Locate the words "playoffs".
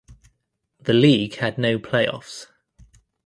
1.77-2.47